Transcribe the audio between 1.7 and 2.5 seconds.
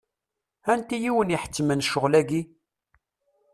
ccɣel-agi?